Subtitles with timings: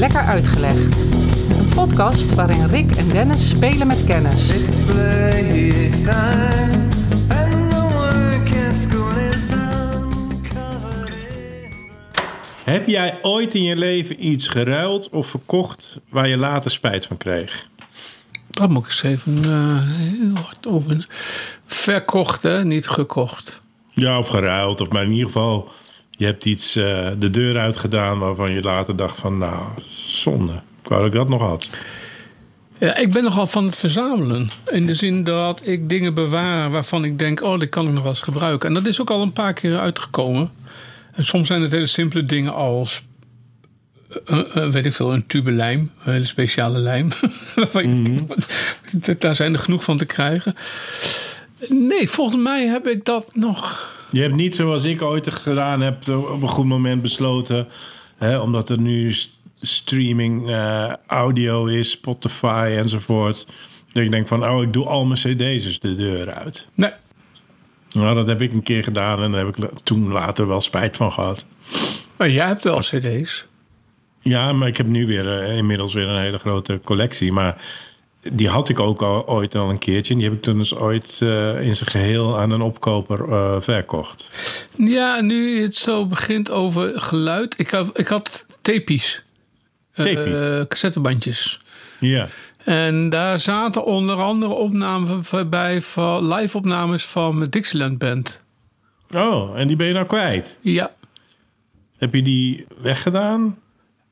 [0.00, 1.00] Lekker Uitgelegd.
[1.58, 4.48] Een podcast waarin Rick en Dennis spelen met kennis.
[12.64, 17.16] Heb jij ooit in je leven iets geruild of verkocht waar je later spijt van
[17.16, 17.66] kreeg?
[18.50, 21.06] Daar moet ik eens even eh, heel hard over.
[21.66, 22.64] Verkocht, hè?
[22.64, 23.60] Niet gekocht.
[23.90, 25.70] Ja, of geruild, of maar in ieder geval,
[26.20, 30.52] je hebt iets eh, de deur uitgedaan waarvan je later dacht van, nou, zonde.
[30.52, 31.68] Ik wou dat ik dat nog had.
[32.78, 34.50] Ja, ik ben nogal van het verzamelen.
[34.66, 37.42] In de zin dat ik dingen bewaar waarvan ik denk...
[37.42, 38.68] oh, dit kan ik nog wel eens gebruiken.
[38.68, 40.50] En dat is ook al een paar keer uitgekomen.
[41.12, 43.02] En soms zijn het hele simpele dingen als...
[44.24, 45.90] eh, eh, weet ik veel, een tube lijm.
[46.04, 47.08] Een hele speciale lijm.
[47.72, 50.54] Denk, Daar zijn er genoeg van te krijgen.
[51.68, 53.98] Nee, volgens mij heb ik dat nog...
[54.10, 57.68] Je hebt niet zoals ik ooit gedaan heb, op een goed moment besloten,
[58.16, 63.46] hè, omdat er nu st- streaming eh, audio is, Spotify enzovoort.
[63.92, 66.66] Dat ik denk van, oh, ik doe al mijn cd's dus de deur uit.
[66.74, 66.90] Nee,
[67.92, 70.96] Nou, dat heb ik een keer gedaan en daar heb ik toen later wel spijt
[70.96, 71.44] van gehad.
[72.16, 73.46] maar jij hebt wel cd's.
[74.22, 77.32] Ja, maar ik heb nu weer eh, inmiddels weer een hele grote collectie.
[77.32, 77.62] Maar
[78.22, 80.12] die had ik ook al, ooit al een keertje.
[80.12, 83.56] En die heb ik toen dus ooit eh, in zijn geheel aan een opkoper eh,
[83.60, 84.30] verkocht.
[84.76, 87.54] Ja, nu het zo begint over geluid.
[87.58, 89.22] Ik had, ik had tapies.
[89.92, 91.60] Eh, cassettebandjes.
[92.00, 92.28] Ja.
[92.64, 98.42] En daar zaten onder andere opnamen bij van live opnames van mijn Dixieland Band.
[99.14, 100.58] Oh, en die ben je nou kwijt.
[100.60, 100.92] Ja.
[101.98, 103.58] Heb je die weggedaan?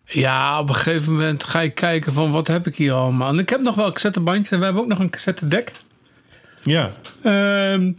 [0.09, 3.29] Ja, op een gegeven moment ga ik kijken van wat heb ik hier allemaal.
[3.29, 5.73] En ik heb nog wel cassettebandjes en we hebben ook nog een cassettedek.
[6.63, 6.91] Ja.
[7.23, 7.93] Ehm,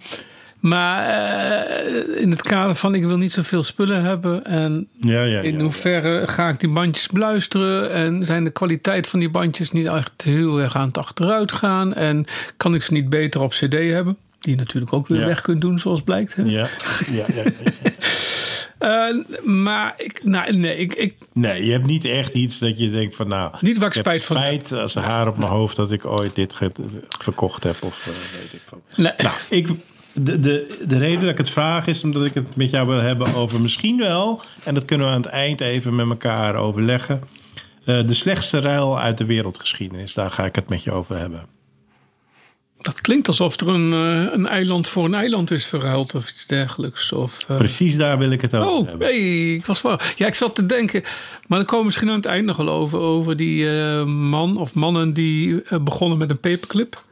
[0.60, 4.46] maar eh, in het kader van ik wil niet zoveel spullen hebben.
[4.46, 5.62] En Ja, ja, in ja.
[5.62, 7.92] hoeverre ga ik die bandjes beluisteren?
[7.92, 11.94] En zijn de kwaliteit van die bandjes niet echt heel erg aan het achteruit gaan?
[11.94, 12.26] En
[12.58, 14.18] kan ik ze niet beter op cd hebben?
[14.40, 16.36] Die je natuurlijk ook weer weg kunt doen, zoals blijkt.
[16.36, 16.44] Hè?
[16.44, 16.68] Ja,
[17.12, 17.44] ja, ja,
[18.80, 22.90] Eh, maar ik, nou, nee, ik, ik, Nee, je hebt niet echt iets dat je
[22.90, 23.52] denkt van nou...
[23.62, 26.56] Niet waar ik spijt van spijt als haar op mijn hoofd dat ik ooit dit
[27.20, 28.80] verkocht heb of eh, weet ik wat.
[28.98, 29.12] nee.
[29.18, 29.68] Nou, ik,
[30.14, 33.00] de, de, de reden dat ik het vraag is omdat ik het met jou wil
[33.00, 34.42] hebben over misschien wel...
[34.64, 37.22] en dat kunnen we aan het eind even met elkaar overleggen...
[37.86, 40.14] eh, de slechtste ruil uit de wereldgeschiedenis.
[40.14, 41.58] Daar ga ik het met je over hebben.
[42.82, 46.46] Dat klinkt alsof er een, eh, een eiland voor een eiland is verruild of iets
[46.46, 47.12] dergelijks.
[47.12, 49.08] Of, eh, Precies daar wil ik het over Oh, hebben.
[49.08, 50.00] hey, ik was wel.
[50.16, 51.02] Ja, ik zat te denken.
[51.48, 53.00] Maar dan komen we misschien aan het eind nog wel over.
[53.00, 57.04] Over die eh, man of mannen die begonnen met een paperclip.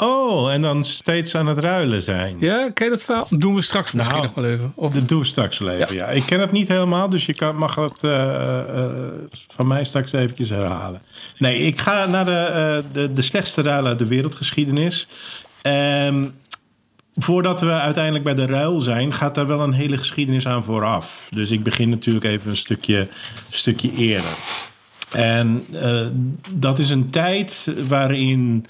[0.00, 2.36] Oh, en dan steeds aan het ruilen zijn.
[2.40, 3.26] Ja, ken je dat verhaal?
[3.30, 4.72] Doen we straks misschien Nou, nog wel even.
[4.74, 6.06] Of, Dat doe ik straks wel even, ja.
[6.06, 8.90] Ik ken het niet helemaal, dus je kan, mag het eh, eh,
[9.48, 11.02] van mij straks eventjes herhalen.
[11.38, 15.08] Nee, ik ga naar de, eh, de, de slechtste ruil uit de wereldgeschiedenis.
[15.62, 16.24] Ehm,
[17.16, 21.28] voordat we uiteindelijk bij de ruil zijn, gaat daar wel een hele geschiedenis aan vooraf.
[21.34, 23.08] Dus ik begin natuurlijk even een stukje,
[23.48, 24.36] stukje eerder.
[25.12, 26.06] En eh,
[26.50, 28.66] dat is een tijd waarin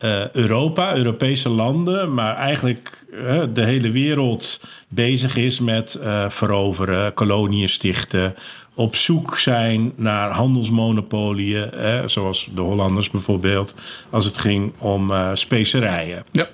[0.00, 3.04] eh, Europa, Europese landen, maar eigenlijk
[3.52, 8.34] de hele wereld bezig is met eh, veroveren, koloniën stichten,
[8.74, 11.70] op zoek zijn naar handelsmonopolieën,
[12.06, 13.74] zoals de Hollanders bijvoorbeeld,
[14.10, 16.24] als het ging om eh, specerijen.
[16.32, 16.48] ja.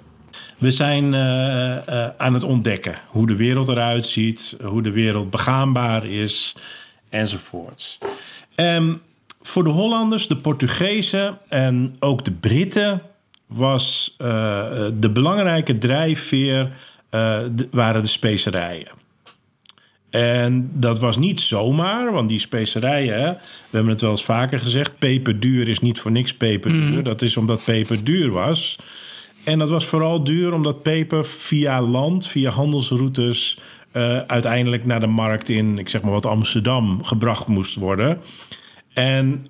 [0.59, 1.15] We zijn
[2.17, 6.57] aan het ontdekken hoe de wereld eruit ziet, hoe de wereld begaanbaar is,
[7.09, 7.99] enzovoorts.
[8.55, 8.95] Ehm,
[9.43, 13.03] voor de Hollanders, de Portugezen en ook de Britten
[13.47, 14.27] was eh,
[14.95, 16.73] de belangrijke drijfveer
[17.11, 18.89] eh, de- waren de specerijen.
[20.11, 24.99] En dat was niet zomaar, want die specerijen, we hebben het wel eens vaker gezegd,
[24.99, 27.03] peperduur is niet voor niks peperduur.
[27.03, 28.79] Dat is omdat peper duur was.
[29.45, 33.59] En dat was vooral duur omdat peper via land, via handelsroutes,
[33.93, 38.21] eh, uiteindelijk naar de markt in, ik zeg maar wat Amsterdam, gebracht moest worden.
[38.93, 39.47] En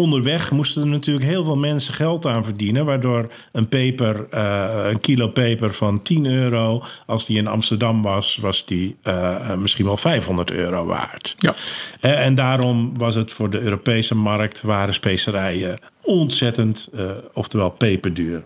[0.00, 5.00] onderweg moesten er natuurlijk heel veel mensen geld aan verdienen, waardoor een peper, eh, een
[5.00, 9.96] kilo peper van 10 euro, als die in Amsterdam was, was die eh, misschien wel
[9.96, 11.34] 500 euro waard.
[11.38, 11.54] Ja.
[12.00, 16.88] Eh, En daarom was het voor de Europese markt, waren specerijen ontzettend,
[17.32, 18.42] oftewel peperduur.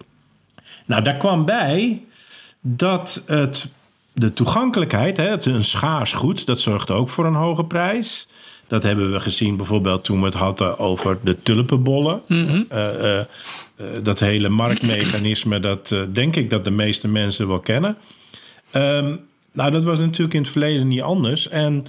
[0.85, 2.03] Nou, daar kwam bij
[2.61, 3.71] dat het,
[4.13, 8.29] de toegankelijkheid, hè, het is een schaars goed, dat zorgt ook voor een hoge prijs.
[8.75, 12.23] Dat hebben we gezien bijvoorbeeld toen we het hadden over de tulpenbollen.
[12.29, 13.27] Eh, eh, eh,
[14.03, 17.97] dat hele marktmechanisme, dat denk ik dat de meeste mensen wel kennen.
[18.71, 19.17] Ehm,
[19.53, 21.49] nou, dat was natuurlijk in het verleden niet anders.
[21.49, 21.87] En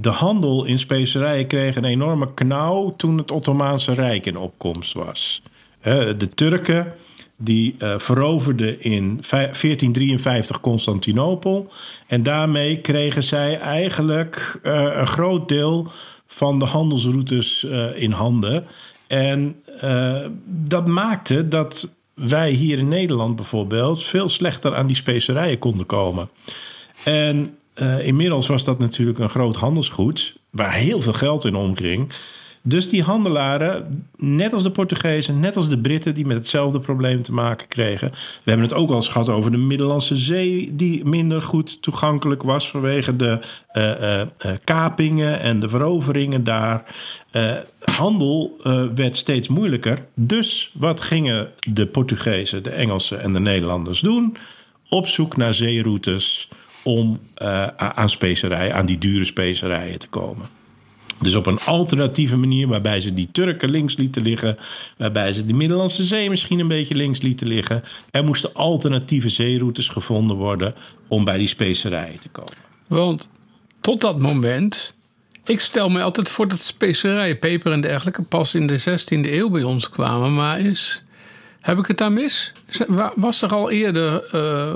[0.00, 5.42] de handel in specerijen kreeg een enorme knauw toen het Ottomaanse Rijk in opkomst was.
[5.82, 6.92] De Turken
[7.42, 11.72] die eh, veroverden in vij- 1453 Constantinopel.
[12.06, 15.88] En daarmee kregen zij eigenlijk eh, een groot deel
[16.26, 18.66] van de handelsroutes eh, in handen.
[19.06, 19.56] En
[20.46, 26.28] dat maakte dat wij hier in Nederland bijvoorbeeld veel slechter aan die specerijen konden komen.
[27.04, 27.54] En
[28.02, 32.12] inmiddels was dat natuurlijk een groot handelsgoed waar heel veel geld in omging.
[32.62, 37.22] Dus die handelaren, net als de Portugezen, net als de Britten, die met hetzelfde probleem
[37.22, 38.10] te maken kregen.
[38.10, 42.42] We hebben het ook al eens gehad over de Middellandse Zee, die minder goed toegankelijk
[42.42, 46.94] was vanwege de eh, eh, eh, kapingen en de veroveringen daar.
[47.80, 48.56] Handel
[48.94, 49.98] werd steeds moeilijker.
[50.14, 54.36] Dus wat gingen de Portugezen, de Engelsen en de Nederlanders doen?
[54.88, 56.48] Op zoek naar zeeroutes
[56.82, 57.20] om
[57.76, 60.59] aan specerijen, aan die dure specerijen te komen.
[61.20, 64.58] Dus op een alternatieve manier, waarbij ze die Turken links lieten liggen,
[64.96, 67.82] waarbij ze de Middellandse Zee misschien een beetje links lieten liggen.
[68.10, 70.74] Er moesten alternatieve zeeroutes gevonden worden
[71.08, 72.52] om bij die specerijen te komen.
[72.86, 73.30] Want
[73.80, 74.94] tot dat moment.
[75.44, 79.50] Ik stel me altijd voor dat specerijen, peper en dergelijke pas in de 16e eeuw
[79.50, 80.34] bij ons kwamen.
[80.34, 81.02] Maar is.
[81.60, 82.52] Heb ik het daar mis?
[83.16, 84.72] Was er al eerder eh,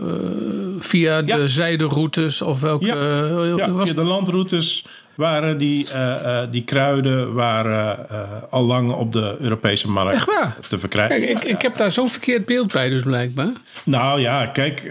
[0.79, 1.47] via de Ja.
[1.47, 2.87] zijderoutes of welke.
[2.87, 2.95] Ja.
[2.95, 8.21] eh, Ja, was, via de landroutes waren die, eh, eh, die kruiden waren, eh,
[8.51, 10.57] al lang op de Europese markt Echt waar?
[10.69, 11.21] te verkrijgen.
[11.21, 13.53] Kijk, ik, ik heb daar zo'n verkeerd beeld bij, dus blijkbaar.
[13.85, 14.83] Nou ja, kijk,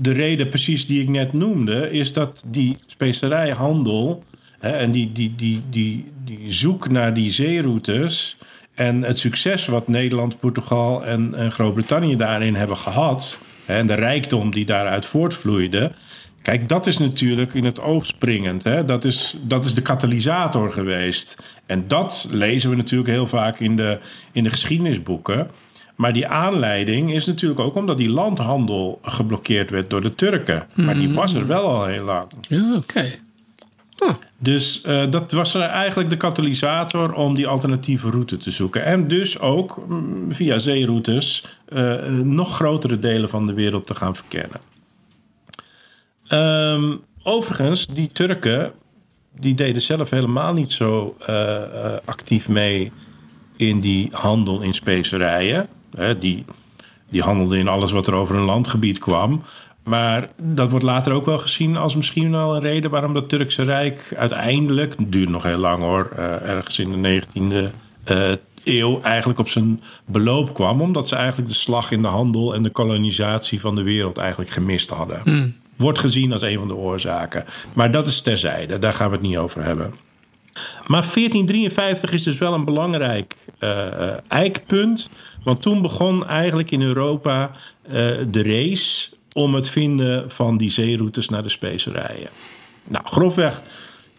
[0.00, 4.24] de reden precies die ik net noemde, is dat die specerijhandel
[4.58, 8.36] hè, en die, die, die, die, die zoek naar die zeeroutes
[8.74, 13.94] en het succes wat Nederland, Portugal en, en Groot-Brittannië daarin hebben gehad hè, en de
[13.94, 15.92] rijkdom die daaruit voortvloeide.
[16.46, 18.64] Kijk, dat is natuurlijk in het oog springend.
[18.64, 18.84] Hè?
[18.84, 21.42] Dat, is, dat is de katalysator geweest.
[21.66, 23.98] En dat lezen we natuurlijk heel vaak in de,
[24.32, 25.50] in de geschiedenisboeken.
[25.94, 30.66] Maar die aanleiding is natuurlijk ook omdat die landhandel geblokkeerd werd door de Turken.
[30.74, 32.26] Maar die was er wel al heel lang.
[32.40, 33.04] Ja, oké.
[34.38, 38.84] Dus eh, dat was er eigenlijk de katalysator om die alternatieve route te zoeken.
[38.84, 43.94] En dus ook mm, via zeeroutes eh, eh, nog grotere delen van de wereld te
[43.94, 44.60] gaan verkennen.
[46.28, 48.72] Ehm, overigens, die Turken
[49.38, 52.92] die deden zelf helemaal niet zo eh, eh, actief mee
[53.56, 55.68] in die handel in specerijen.
[56.18, 56.44] Die,
[57.08, 59.42] die handelden in alles wat er over een landgebied kwam.
[59.86, 63.62] Maar dat wordt later ook wel gezien als misschien wel een reden waarom dat Turkse
[63.62, 67.70] Rijk uiteindelijk, het nog heel lang hoor, eh, ergens in de 19e
[68.04, 68.32] eh,
[68.64, 70.80] eeuw eigenlijk op zijn beloop kwam.
[70.80, 74.50] Omdat ze eigenlijk de slag in de handel en de kolonisatie van de wereld eigenlijk
[74.50, 75.20] gemist hadden.
[75.76, 77.44] Wordt gezien als een van de oorzaken.
[77.72, 79.94] Maar dat is terzijde, daar gaan we het niet over hebben.
[80.86, 85.10] Maar 1453 is dus wel een belangrijk eh, eh, eikpunt.
[85.44, 87.50] Want toen begon eigenlijk in Europa
[87.82, 87.92] eh,
[88.28, 92.28] de race om het vinden van die zeeroutes naar de specerijen.
[92.84, 93.62] Nou, grofweg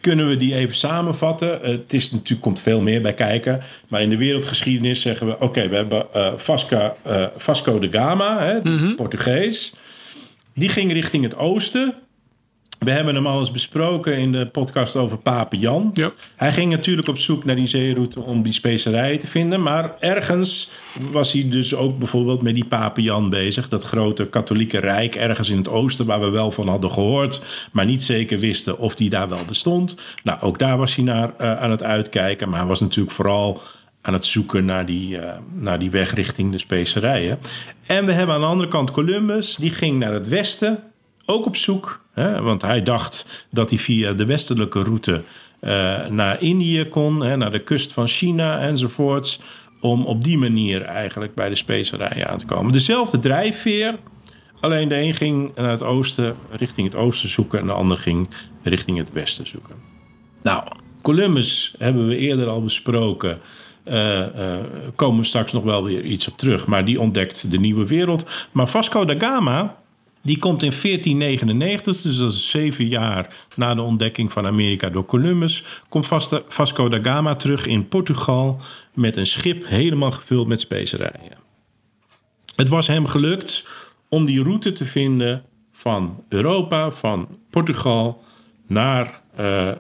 [0.01, 1.59] kunnen we die even samenvatten.
[1.61, 3.61] Het is natuurlijk komt veel meer bij kijken.
[3.87, 6.33] Maar in de wereldgeschiedenis zeggen we: oké, we hebben eh,
[7.37, 8.59] Vasco de Gama, hè,
[8.95, 9.73] Portugees.
[10.57, 11.93] Die ging richting het oosten.
[12.79, 15.89] We hebben hem al eens besproken in de podcast over Pape Jan.
[15.93, 16.11] Ja.
[16.35, 19.61] Hij ging natuurlijk op zoek naar die zeeroute om die specerijen te vinden.
[19.61, 20.71] Maar ergens
[21.11, 23.69] was hij dus ook bijvoorbeeld met die Pape Jan bezig.
[23.69, 27.41] Dat grote katholieke rijk ergens in het oosten waar we wel van hadden gehoord.
[27.71, 29.95] Maar niet zeker wisten of die daar wel bestond.
[30.23, 32.49] Nou, ook daar was hij naar eh, aan het uitkijken.
[32.49, 33.61] Maar hij was natuurlijk vooral
[34.07, 37.39] aan het zoeken naar die, eh, naar die weg richting de specerijen.
[37.85, 39.55] En we hebben aan de andere kant Columbus.
[39.55, 40.83] Die ging naar het westen
[41.25, 42.01] ook op zoek.
[42.13, 45.23] Hè, want hij dacht dat hij via de westelijke route
[45.59, 49.39] eh, naar Indië kon, hè, naar de kust van China enzovoorts.
[49.81, 52.71] Om op die manier eigenlijk bij de specerijen aan te komen.
[52.71, 53.95] Dezelfde drijfveer,
[54.59, 58.27] alleen de een ging naar het oosten, richting het oosten zoeken, en de ander ging
[58.63, 59.75] richting het westen zoeken.
[60.43, 60.63] Nou,
[61.01, 63.39] Columbus hebben we eerder al besproken.
[63.89, 64.55] Eh,
[64.95, 66.67] komen we straks nog wel weer iets op terug.
[66.67, 68.25] Maar die ontdekt de nieuwe wereld.
[68.51, 69.75] Maar Vasco da Gama,
[70.21, 75.05] die komt in 1499, dus dat is zeven jaar na de ontdekking van Amerika door
[75.05, 75.63] Columbus.
[75.89, 76.07] Komt
[76.47, 78.59] Vasco da Gama terug in Portugal
[78.93, 81.37] met een schip helemaal gevuld met specerijen.
[82.55, 83.65] Het was hem gelukt
[84.09, 88.23] om die route te vinden van Europa, van Portugal
[88.67, 89.75] naar, eh, eh,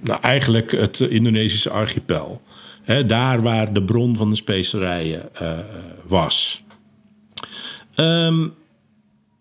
[0.00, 2.42] nou, eigenlijk het Indonesische archipel.
[3.06, 5.58] Daar waar de bron van de specerijen eh,
[6.06, 6.62] was.
[7.94, 8.48] Ehm,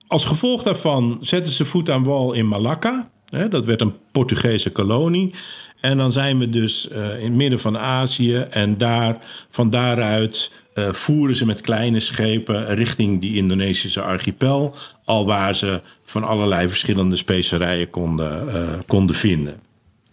[0.07, 3.09] als gevolg daarvan zetten ze voet aan wal in Malakka.
[3.29, 5.33] Hè, dat werd een Portugese kolonie.
[5.81, 8.35] En dan zijn we dus eh, in het midden van Azië.
[8.35, 9.17] En daar,
[9.49, 14.75] van daaruit eh, voeren ze met kleine schepen richting die Indonesische archipel.
[15.05, 19.59] Al waar ze van allerlei verschillende specerijen konden, konden vinden.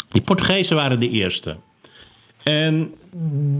[0.09, 1.57] Die Portugezen waren de eerste.
[2.45, 2.95] En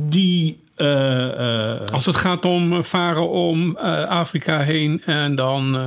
[0.09, 0.59] die.
[0.77, 3.77] eh, eh, Als het gaat om eh, varen om
[4.09, 5.79] Afrika heen en dan.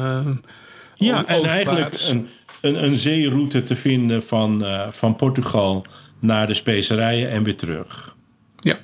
[0.96, 2.27] Ja, en eigenlijk een,
[2.62, 5.86] een, een zeeroute te vinden van, van Portugal
[6.20, 8.16] naar de specerijen en weer terug.
[8.60, 8.77] Ja.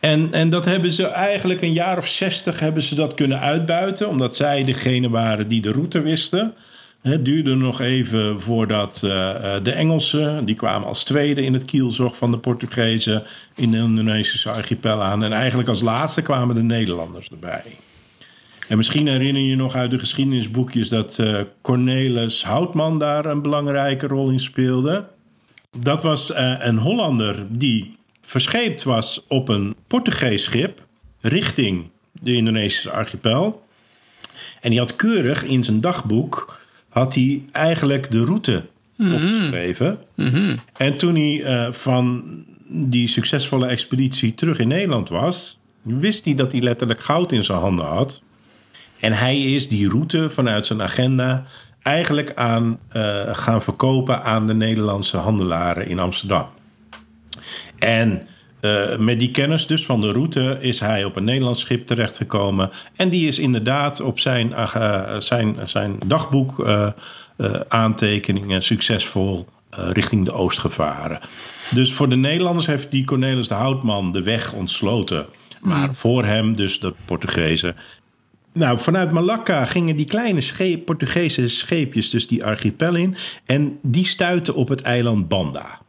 [0.00, 4.08] En, en dat hebben ze eigenlijk een jaar of zestig hebben ze dat kunnen uitbuiten,
[4.08, 6.54] omdat zij degene waren die de route wisten.
[7.02, 11.64] Het duurde nog even voordat eh, eh, de Engelsen, die kwamen als tweede in het
[11.64, 13.24] kielzog van de Portugezen
[13.54, 15.22] in de Indonesische archipel aan.
[15.22, 17.62] En eigenlijk als laatste kwamen de Nederlanders erbij.
[18.68, 23.42] En misschien herinner je je nog uit de geschiedenisboekjes dat eh, Cornelis Houtman daar een
[23.42, 25.04] belangrijke rol in speelde.
[25.78, 30.86] Dat was een Hollander die verscheept was op een Portugees schip
[31.20, 33.66] richting de Indonesische archipel.
[34.60, 36.57] En die had keurig in zijn dagboek
[36.98, 38.64] had hij eigenlijk de route
[38.98, 39.98] opgeschreven.
[40.76, 42.24] En toen hij eh, van
[42.68, 47.58] die succesvolle expeditie terug in Nederland was, wist hij dat hij letterlijk goud in zijn
[47.58, 48.22] handen had.
[49.00, 51.46] En hij is die route vanuit zijn agenda
[51.82, 56.46] eigenlijk aan eh, gaan verkopen aan de Nederlandse handelaren in Amsterdam.
[57.78, 58.26] En
[58.60, 62.70] eh, met die kennis dus van de route is hij op een Nederlands schip terechtgekomen.
[62.96, 66.88] En die is inderdaad op zijn, eh, zijn, zijn dagboek eh,
[67.68, 71.20] aantekeningen succesvol richting de oost gevaren.
[71.70, 75.26] Dus voor de Nederlanders heeft die Cornelis de Houtman de weg ontsloten.
[75.60, 77.76] Maar voor hem dus de Portugezen.
[78.52, 83.16] Nou, vanuit Malakka gingen die kleine scheep, Portugese scheepjes dus die archipel in.
[83.44, 85.80] En die stuitten op het eiland Banda.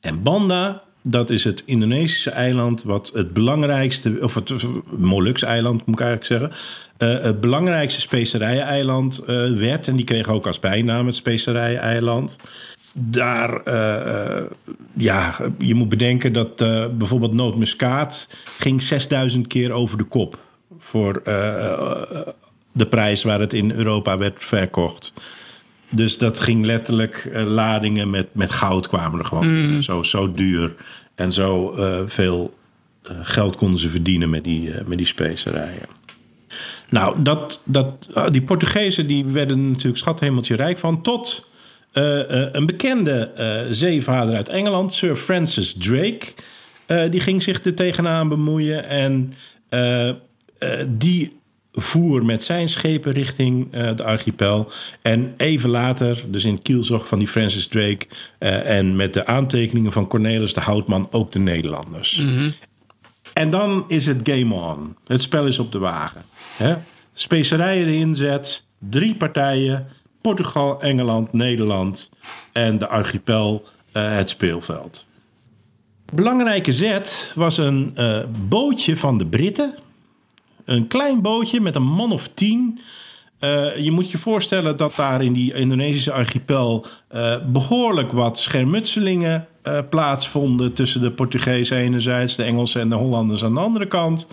[0.00, 4.52] En Banda, dat is het Indonesische eiland wat het belangrijkste, of het
[4.96, 6.50] Molukse-eiland moet ik eigenlijk zeggen,
[6.96, 9.88] eh, het belangrijkste specerijen-eiland eh, werd.
[9.88, 12.36] En die kreeg ook als bijnaam het specerijen-eiland.
[12.92, 14.44] Daar, eh,
[14.92, 16.56] ja, je moet bedenken dat
[16.98, 20.38] bijvoorbeeld nootmuskaat ging 6000 keer over de kop
[20.78, 21.22] voor
[22.72, 25.12] de prijs waar het in Europa werd verkocht.
[25.90, 29.82] Dus dat ging letterlijk, eh, ladingen met, met goud kwamen er gewoon.
[29.82, 30.74] Zo, zo duur
[31.14, 32.54] en zo eh, veel
[33.02, 35.86] eh, geld konden ze verdienen met die, met die specerijen.
[36.90, 41.02] Nou, dat, dat, die Portugezen die werden natuurlijk schathemeltje rijk van.
[41.02, 41.50] Tot
[41.92, 43.30] een bekende
[43.70, 46.26] zeevader uit Engeland, Sir Francis Drake.
[47.10, 48.88] die ging zich er tegenaan bemoeien.
[48.88, 49.34] En
[50.88, 51.35] die
[51.76, 54.70] voer met zijn schepen richting eh, de archipel.
[55.02, 58.06] En even later, dus in het kielzog van die Francis Drake...
[58.38, 62.24] eh, en met de aantekeningen van Cornelis de Houtman ook de Nederlanders.
[63.32, 64.96] En dan is het game on.
[65.06, 66.22] Het spel is op de wagen.
[66.56, 66.74] Hè?
[67.12, 69.86] Specerijen erin zet, drie partijen...
[70.20, 72.10] Portugal, Engeland, Nederland
[72.52, 75.06] en de archipel eh, het speelveld.
[76.14, 77.94] Belangrijke zet was een
[78.48, 79.74] bootje van de Britten.
[80.66, 82.80] Een klein bootje met een man of tien.
[83.38, 89.46] Eh, je moet je voorstellen dat daar in die Indonesische archipel eh, behoorlijk wat schermutselingen
[89.62, 94.28] eh, plaatsvonden tussen de Portugezen enerzijds, de Engelsen en de Hollanders aan de andere kant.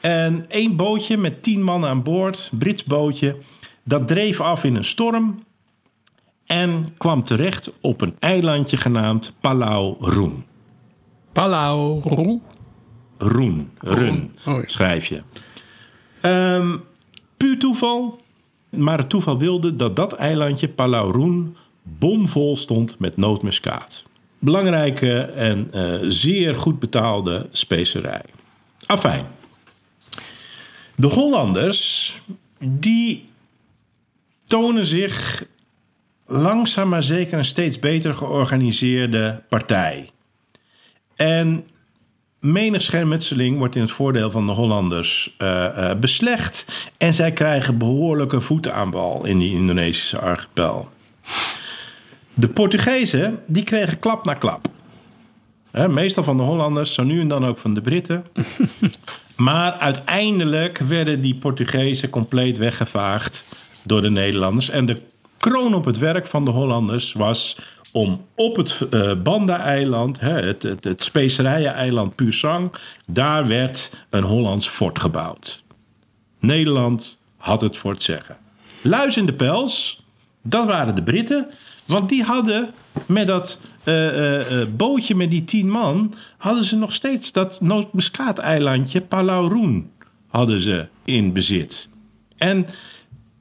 [0.00, 3.36] En één bootje met tien man aan boord, Brits bootje,
[3.84, 5.42] dat dreef af in een storm
[6.46, 10.44] en kwam terecht op een eilandje genaamd Palau Roen.
[11.32, 12.40] Palau, Roe.
[13.18, 14.62] Roen, Run, Oh, ja.
[14.66, 15.22] schrijf je.
[16.24, 16.76] Ehm,
[17.36, 18.20] puur toeval,
[18.70, 24.02] maar het toeval wilde dat dat eilandje Palau Roen bomvol stond met nootmuskaat.
[24.38, 28.24] Belangrijke en eh, zeer goed betaalde specerij.
[28.86, 29.26] Afijn.
[30.96, 32.14] De Hollanders,
[32.58, 33.28] die
[34.46, 35.44] tonen zich
[36.26, 40.10] langzaam maar zeker een steeds beter georganiseerde partij.
[41.16, 41.66] En
[42.44, 46.64] menig schermutseling wordt in het voordeel van de Hollanders eh, eh, beslecht.
[46.98, 50.88] En zij krijgen behoorlijke voeten aan bal in die Indonesische archipel.
[52.34, 54.66] De Portugezen, die kregen klap na klap.
[55.88, 58.26] Meestal van de Hollanders, zo nu en dan ook van de Britten.
[59.36, 63.44] maar uiteindelijk werden die Portugezen compleet weggevaagd
[63.82, 64.70] door de Nederlanders.
[64.70, 65.00] En de
[65.38, 67.58] kroon op het werk van de Hollanders was
[67.94, 72.72] om op het eh, Banda-eiland, het, het, het specerijen-eiland Pusang,
[73.06, 75.62] daar werd een Hollands fort gebouwd.
[76.38, 78.36] Nederland had het voor zeggen.
[78.80, 80.02] Luis in de pels,
[80.42, 81.50] dat waren de Britten.
[81.84, 82.70] Want die hadden
[83.06, 86.14] met dat eh, eh, bootje met die tien man...
[86.36, 89.90] hadden ze nog steeds dat nootmuskaateilandje Palauroen
[90.28, 91.88] hadden ze in bezit.
[92.36, 92.66] En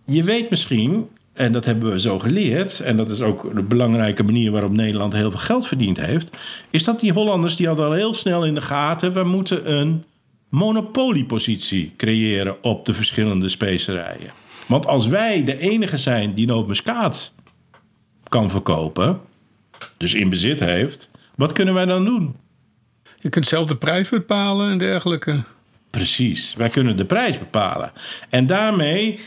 [0.06, 2.80] je weet misschien, en dat hebben we zo geleerd...
[2.80, 6.38] en dat is ook de belangrijke manier waarop Nederland heel veel geld verdiend heeft...
[6.70, 9.14] is dat die Hollanders die hadden al heel snel in de gaten...
[9.14, 10.04] we moeten een
[10.50, 14.32] monopoliepositie creëren op de verschillende specerijen.
[14.68, 17.34] Want als wij de enige zijn die nootmuskaat
[18.30, 19.20] kan verkopen...
[19.98, 22.36] dus in bezit heeft, wat kunnen wij dan doen?
[23.20, 25.44] Je kunt zelf de prijs bepalen en dergelijke.
[25.90, 27.92] Precies, wij kunnen de prijs bepalen.
[28.30, 29.20] En daarmee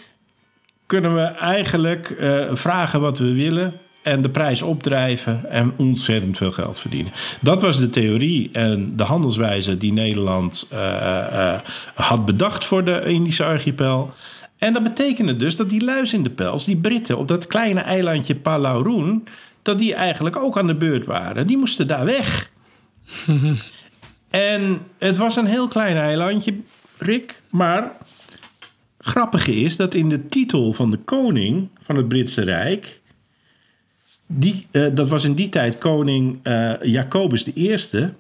[0.87, 6.53] kunnen we eigenlijk eh, vragen wat we willen en de prijs opdrijven en ontzettend veel
[6.53, 7.13] geld verdienen.
[7.41, 11.61] Dat was de theorie en de handelswijze die Nederland eh, eh,
[11.95, 14.11] had bedacht voor de Indische archipel.
[14.59, 17.81] En dat betekende dus dat die luis in de pels, die Britten op dat kleine
[17.81, 19.29] eilandje Palauroen,
[19.63, 21.47] dat die eigenlijk ook aan de beurt waren.
[21.47, 22.51] Die moesten daar weg.
[24.31, 26.55] En het was een heel klein eilandje,
[26.99, 27.43] Rick.
[27.51, 27.93] Maar
[29.07, 33.01] grappige is dat in de titel van de koning van het Britse Rijk.
[34.27, 37.77] Die, eh, dat was in die tijd koning eh, Jacobus I.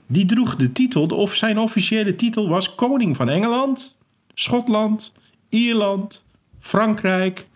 [0.07, 3.97] Die droeg de titel, of zijn officiële titel was koning van Engeland,
[4.35, 5.12] Schotland,
[5.49, 6.23] Ierland,
[6.61, 7.47] Frankrijk,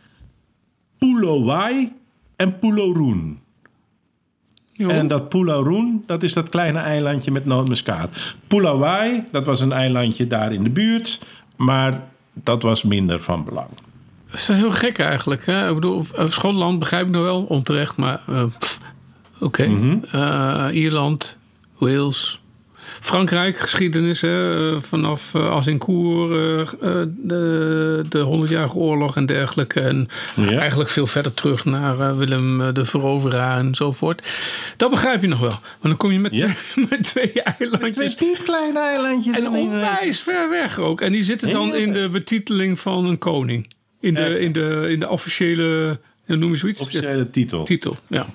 [0.99, 1.93] Pulowai
[2.37, 3.39] en Puloroen.
[4.77, 8.35] En dat Pulauroen, dat is dat kleine eilandje met nootmuskaat.
[8.47, 11.21] Pulawai, dat was een eilandje daar in de buurt.
[11.57, 13.69] Maar dat was minder van belang.
[14.31, 15.47] Dat is heel gek eigenlijk.
[15.47, 15.69] Hè?
[15.69, 18.45] Ik bedoel, eh, Schotland begrijp ik nog wel, onterecht, maar eh,
[19.41, 19.99] oké.
[20.11, 21.39] Eh, Ierland,
[21.79, 22.40] Wales.
[23.00, 29.80] Frankrijk, geschiedenis, hè, eh, vanaf uh, Azincourt, eh, eh, de, de 100-jarige oorlog en dergelijke.
[29.80, 30.58] En Ja.
[30.58, 34.23] eigenlijk veel verder terug naar eh, Willem eh, de Veroveraar enzovoort.
[34.76, 35.49] Dat begrijp je nog wel.
[35.50, 36.47] Maar dan kom je met, Ja.
[36.91, 38.15] met twee eilandjes.
[38.15, 39.36] Twee piepkleine eilandjes.
[39.36, 41.00] En onwijs ver weg ook.
[41.00, 43.69] En die zitten dan in de betiteling van een koning.
[44.00, 46.80] In de, in de, in de officiële, ja, noem je zoiets?
[46.80, 47.65] Officiële titel.
[47.65, 48.26] Titel, ja.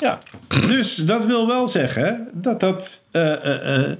[0.00, 3.96] Ja, dus dat wil wel zeggen dat dat eh, eh, eh,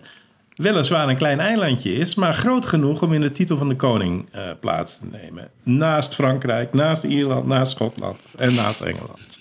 [0.56, 4.28] weliswaar een klein eilandje is, maar groot genoeg om in de titel van de koning
[4.60, 5.50] plaats te nemen.
[5.62, 9.38] Naast Frankrijk, naast Ierland, naast Schotland en naast Engeland.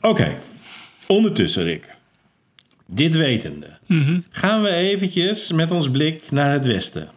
[0.00, 0.36] Oké,
[1.06, 1.88] ondertussen Rick.
[2.86, 3.78] Dit wetende,
[4.30, 7.08] gaan we eventjes met ons blik naar het westen.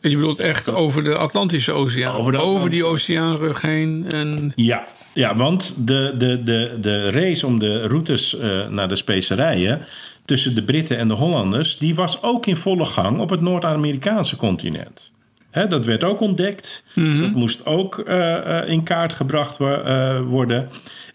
[0.00, 2.16] En je bedoelt echt over de Atlantische Oceaan.
[2.16, 4.06] Over de over die oceaanrug heen.
[4.08, 8.96] En Ja, ja want de, de, de, de race om de routes eh, naar de
[8.96, 9.80] specerijen
[10.24, 14.36] tussen de Britten en de Hollanders, die was ook in volle gang op het Noord-Amerikaanse
[14.36, 15.10] continent.
[15.50, 16.84] Hè, dat werd ook ontdekt.
[16.94, 20.68] Dat moest ook eh, eh, in kaart gebracht wo- worden.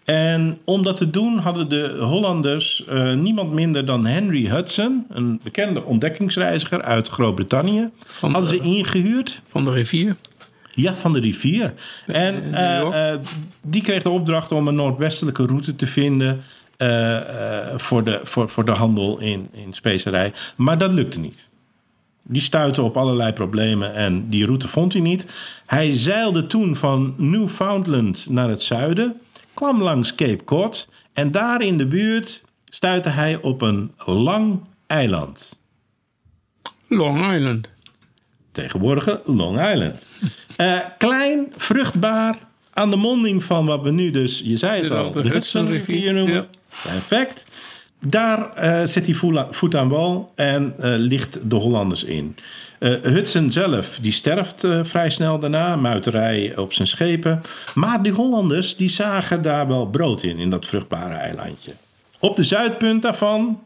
[0.04, 2.84] En om dat te doen hadden de Hollanders
[3.16, 7.88] niemand minder dan Henry Hudson, een bekende ontdekkingsreiziger uit Groot-Brittannië,
[8.32, 9.40] hadden ze ingehuurd.
[9.48, 10.16] van de rivier.
[10.76, 11.74] Ja, van de rivier.
[12.06, 13.20] En eh, eh,
[13.62, 16.42] die kreeg de opdracht om een noordwestelijke route te vinden
[16.76, 17.20] eh,
[17.76, 20.32] voor, de, voor, voor de handel in, in specerij.
[20.56, 21.48] Maar dat lukte niet.
[22.22, 25.26] Die stuitte op allerlei problemen en die route vond hij niet.
[25.66, 29.20] Hij zeilde toen van Newfoundland naar het zuiden,
[29.54, 35.58] kwam langs Cape Cod en daar in de buurt stuitte hij op een lang eiland.
[36.88, 37.68] Long Island.
[38.56, 40.08] Tegenwoordige Long Island.
[40.56, 42.36] Eh, klein, vruchtbaar,
[42.72, 45.32] aan de monding van wat we nu dus, je zei het De al, de Hudson
[45.34, 46.34] Hudson-rivier rivier, noemen.
[46.34, 46.46] ja.
[46.90, 47.46] Perfect.
[48.00, 52.36] Daar eh, hij voela- voet aan wal en eh, ligt de Hollanders in.
[52.78, 57.40] Eh, Hudson zelf, die sterft vrij snel daarna, muiterij op zijn schepen.
[57.74, 61.72] Maar die Hollanders, die zagen daar wel brood in, in dat vruchtbare eilandje.
[62.18, 63.62] Op de zuidpunt daarvan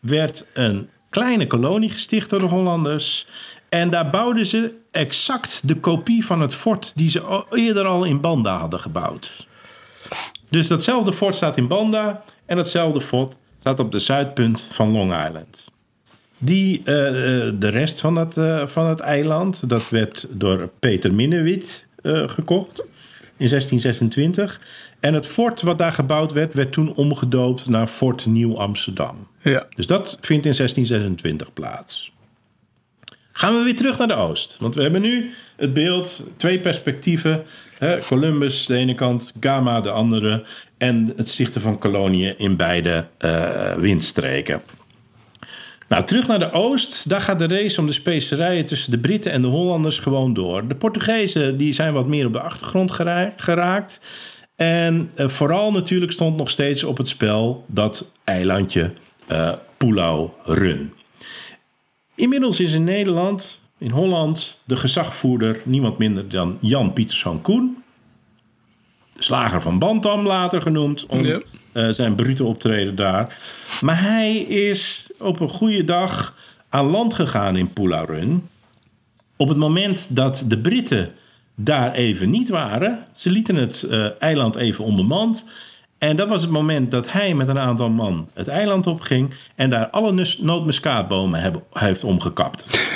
[0.00, 3.26] werd een kleine kolonie gesticht door de Hollanders.
[3.74, 8.20] En daar bouwden ze exact de kopie van het fort die ze eerder al in
[8.20, 9.46] Banda hadden gebouwd.
[10.48, 15.26] Dus datzelfde fort staat in Banda en datzelfde fort staat op de zuidpunt van Long
[15.26, 15.64] Island.
[16.38, 21.14] Die, eh, eh, de rest van het, eh, van het eiland, dat werd door Peter
[21.14, 21.86] Minnewit
[22.26, 22.80] gekocht
[23.36, 24.60] in 1626.
[25.00, 29.26] En het fort wat daar gebouwd werd, werd toen omgedoopt naar Fort Nieuw Amsterdam.
[29.42, 29.66] Ja.
[29.76, 32.13] Dus dat vindt in 1626 plaats.
[33.36, 34.56] Gaan we weer terug naar de oost.
[34.60, 37.44] Want we hebben nu het beeld, twee perspectieven.
[37.78, 40.44] Hè, Columbus de ene kant, Gama de andere.
[40.78, 44.62] En het stichten van koloniën in beide eh, windstreken.
[45.88, 47.08] Nou, terug naar de oost.
[47.08, 50.68] Daar gaat de race om de specerijen tussen de Britten en de Hollanders gewoon door.
[50.68, 54.00] De Portugezen die zijn wat meer op de achtergrond gera- geraakt.
[54.56, 58.90] En eh, vooral natuurlijk stond nog steeds op het spel dat eilandje
[59.26, 60.92] eh Pulau Run.
[62.14, 67.82] Inmiddels is in Nederland, in Holland, de gezagvoerder niemand minder dan Jan Pieterszoon Koen.
[69.12, 71.40] De slager van Bantam later genoemd om Ja.
[71.72, 73.38] eh, zijn brute optreden daar.
[73.80, 76.36] Maar hij is op een goede dag
[76.68, 78.48] aan land gegaan in Pulau Run.
[79.36, 81.12] Op het moment dat de Britten
[81.54, 85.46] daar even niet waren, ze lieten het eh, eiland even onbemand.
[86.08, 89.70] En dat was het moment dat hij met een aantal man het eiland opging en
[89.70, 92.66] daar alle nootmuskaatbomen heeft omgekapt.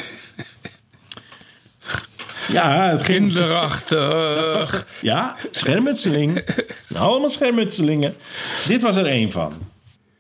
[2.53, 3.33] ja, het ging.
[3.33, 4.87] Kinderachtig.
[5.03, 6.45] Ja, schermutseling.
[6.97, 8.15] Allemaal schermutselingen.
[8.67, 9.53] Dit was er één van.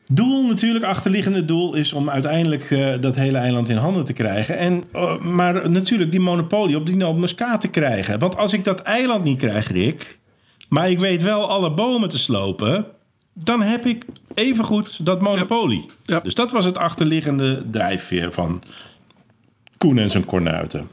[0.06, 4.58] Doel natuurlijk, achterliggende doel is om uiteindelijk eh, dat hele eiland in handen te krijgen.
[4.58, 8.18] En, eh, maar natuurlijk die monopolie op die nootmuskaat te krijgen.
[8.18, 10.18] Want als ik dat eiland niet krijg, Rick,
[10.68, 12.86] maar ik weet wel alle bomen te slopen,
[13.32, 14.04] dan heb ik
[14.34, 15.86] evengoed dat monopolie.
[16.02, 16.20] Ja.
[16.20, 18.62] Dus dat was het achterliggende drijfveer van
[19.78, 20.88] Koen en zijn kornuiten.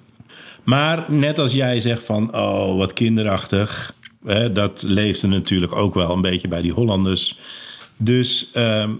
[0.64, 3.94] Maar net als jij zegt van, oh, wat kinderachtig.
[4.26, 7.40] Hè, dat leefde natuurlijk ook wel een beetje bij die Hollanders.
[7.98, 8.92] Dus ehm,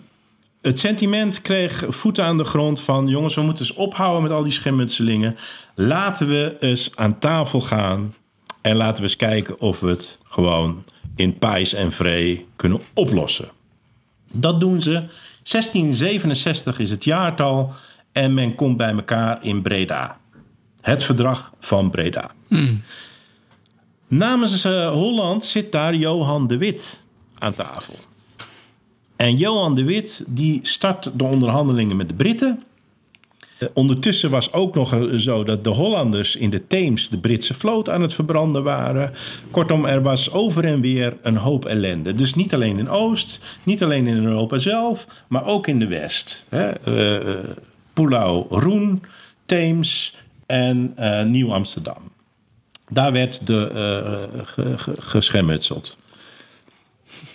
[0.62, 3.08] het sentiment kreeg voeten aan de grond van...
[3.08, 5.38] jongens, we moeten eens ophouden met al die schermutselingen.
[5.76, 8.14] Laten we eens aan tafel gaan...
[8.66, 10.84] en laten we eens kijken of we het gewoon
[11.16, 13.50] in pais en vree kunnen oplossen.
[14.32, 14.92] Dat doen ze.
[14.92, 17.74] 1667 is het jaartal
[18.12, 20.18] en men komt bij elkaar in Breda.
[20.82, 22.32] Het verdrag van Breda.
[24.08, 27.00] Namens eh, Holland zit daar Johan de Wit
[27.40, 27.96] aan tafel.
[29.16, 32.64] En Johan de Wit die start de onderhandelingen met de Britten.
[33.74, 38.02] Ondertussen was ook nog zo dat de Hollanders in de Theems de Britse vloot aan
[38.02, 39.14] het verbranden waren.
[39.52, 42.16] Kortom, er was over en weer een hoop ellende.
[42.16, 46.48] Dus niet alleen in Oost, niet alleen in Europa zelf, maar ook in de West.
[46.50, 46.70] Hè?
[46.70, 47.44] Eh,
[47.94, 49.04] Pulau Roen,
[49.46, 50.16] Theems
[50.46, 52.12] en eh, Nieuw-Amsterdam.
[52.90, 53.70] Daar werd de,
[54.44, 55.84] ge-.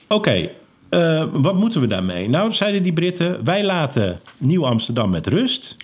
[0.08, 0.50] Oké,
[1.32, 2.28] wat moeten we daarmee?
[2.28, 5.76] Nou, zeiden die Britten, wij laten Nieuw-Amsterdam met rust.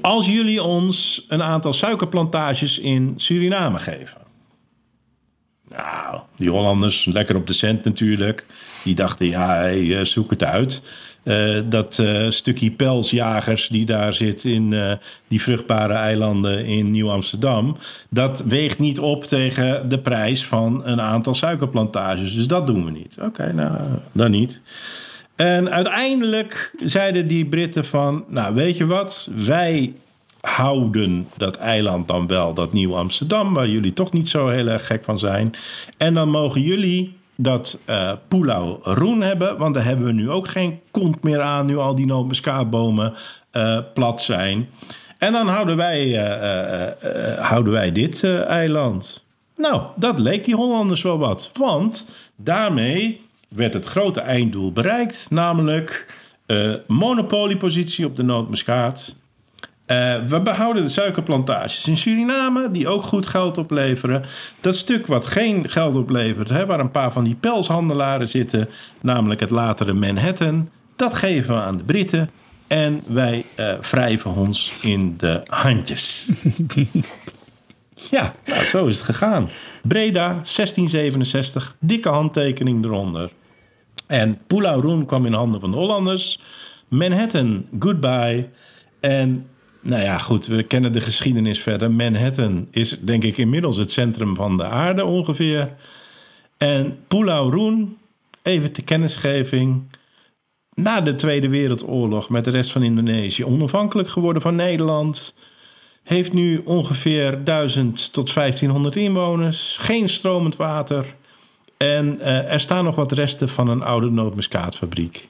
[0.00, 4.20] Als jullie ons een aantal suikerplantages in Suriname geven.
[5.68, 8.46] Nou, die Hollanders, lekker op de cent natuurlijk.
[8.84, 10.82] Die dachten, ja, eh, zoek het uit.
[11.22, 14.74] Eh, dat eh, stukje pelsjagers die daar zit in
[15.28, 17.76] die vruchtbare eilanden in Nieuw-Amsterdam...
[18.10, 22.34] dat weegt niet op tegen de prijs van een aantal suikerplantages.
[22.34, 23.16] Dus dat doen we niet.
[23.20, 23.78] Oké, nou,
[24.12, 24.60] dan niet.
[25.36, 28.24] En uiteindelijk zeiden die Britten van...
[28.28, 29.94] nou, weet je wat, wij
[30.40, 33.54] houden dat eiland dan wel, dat Nieuw-Amsterdam...
[33.54, 35.54] waar jullie toch niet zo heel erg gek van zijn.
[35.96, 39.58] En dan mogen jullie dat eh Pulau Roen hebben...
[39.58, 41.66] want daar hebben we nu ook geen kont meer aan...
[41.66, 43.14] nu al die nootmuskaatbomen
[43.50, 44.68] eh plat zijn.
[45.18, 49.24] En dan houden wij, eh, houden wij dit eiland.
[49.56, 51.50] Nou, dat leek die Hollanders wel wat.
[51.58, 56.14] Want daarmee werd het grote einddoel bereikt, namelijk
[56.46, 59.14] eh, monopoliepositie op de nootmuskaat.
[59.86, 64.24] Eh, we behouden de suikerplantages in Suriname, die ook goed geld opleveren.
[64.60, 68.68] Dat stuk wat geen geld oplevert, hè, waar een paar van die pelshandelaren zitten,
[69.00, 72.30] namelijk het latere Manhattan, dat geven we aan de Britten.
[72.66, 76.26] En wij eh, wrijven ons in de handjes.
[78.10, 79.48] Ja, nou, zo is het gegaan.
[79.82, 83.30] Breda, 1667, dikke handtekening eronder.
[84.06, 86.40] En Pulau Roen kwam in handen van de Hollanders.
[86.88, 88.48] Manhattan, goodbye.
[89.00, 89.46] En
[89.80, 91.90] nou ja, goed, we kennen de geschiedenis verder.
[91.90, 95.74] Manhattan is denk ik inmiddels het centrum van de aarde ongeveer.
[96.56, 97.98] En Pulau Roen,
[98.42, 99.82] even ter kennisgeving.
[100.74, 105.34] Na de Tweede Wereldoorlog met de rest van Indonesië onafhankelijk geworden van Nederland.
[106.06, 109.76] Heeft nu ongeveer 1000 tot 1500 inwoners.
[109.80, 111.14] Geen stromend water.
[111.76, 115.28] En eh, er staan nog wat resten van een oude nootmuskaatfabriek.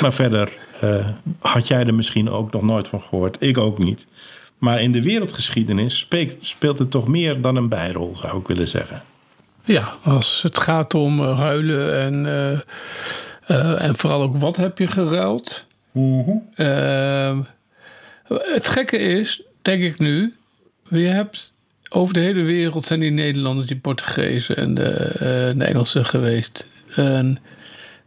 [0.00, 1.06] Maar verder eh,
[1.38, 3.36] had jij er misschien ook nog nooit van gehoord.
[3.40, 4.06] Ik ook niet.
[4.58, 6.06] Maar in de wereldgeschiedenis
[6.40, 9.02] speelt, het toch meer dan een bijrol, zou ik willen zeggen.
[9.64, 12.26] Ja, als het gaat om eh, ruilen en,
[13.78, 15.66] en vooral ook wat heb je geruild.
[16.54, 17.38] Eh,
[18.28, 20.34] het gekke is, denk ik nu,
[20.88, 21.52] je hebt
[21.88, 26.66] over de hele wereld zijn die Nederlanders, die Portugezen en de, eh, de Engelsen geweest.
[26.94, 27.38] En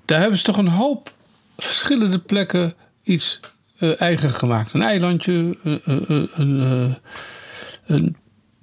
[0.06, 1.14] daar hebben ze toch een hoop
[1.58, 3.40] verschillende plekken iets
[3.78, 4.74] eh, eigen gemaakt.
[4.74, 6.96] Een eilandje, een, een, een, eh,
[7.96, 8.16] een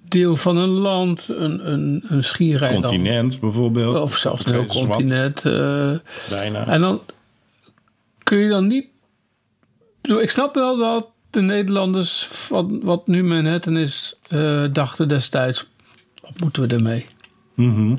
[0.09, 2.85] deel van een land, een, een, een schiereiland.
[2.85, 4.01] Continent bijvoorbeeld.
[4.01, 5.45] Of zelfs een heel continent.
[5.45, 5.93] eh,
[6.31, 6.67] Bijna.
[6.67, 7.01] en dan
[8.23, 8.87] kun je dan niet.
[10.03, 11.07] Ik snap wel dat
[11.37, 15.67] de Nederlanders, van wat nu Manhattan is, eh, dachten destijds:
[16.21, 17.07] wat moeten we ermee?
[17.55, 17.97] Mhm.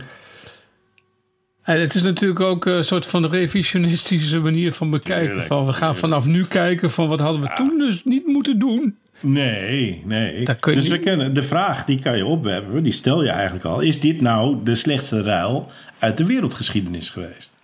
[1.63, 5.45] En het is natuurlijk ook een soort van revisionistische manier van bekijken.
[5.45, 8.97] Van we gaan vanaf nu kijken van wat hadden we toen dus niet moeten doen.
[9.19, 10.45] Nee, nee.
[10.62, 13.80] Dus we kunnen, de vraag die kan je opwerpen, die stel je eigenlijk al.
[13.80, 17.56] Is dit nou de slechtste ruil uit de wereldgeschiedenis geweest?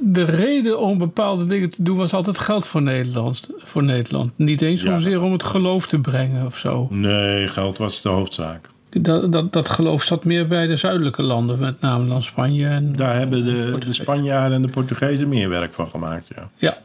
[0.00, 3.48] De reden om bepaalde dingen te doen was altijd geld voor Nederland.
[3.58, 4.32] Voor Nederland.
[4.36, 4.94] Niet eens Ja.
[4.94, 6.86] zozeer om het geloof te brengen of zo.
[6.90, 8.68] Nee, geld was de hoofdzaak.
[8.90, 12.66] Dat, dat, dat geloof zat meer bij de zuidelijke landen, met name dan Spanje.
[12.66, 16.28] En, Daar hebben de, de Spanjaarden en de Portugezen meer werk van gemaakt.
[16.36, 16.50] Ja.
[16.56, 16.76] ja.